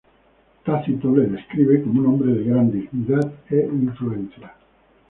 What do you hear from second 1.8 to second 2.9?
como un hombre de gran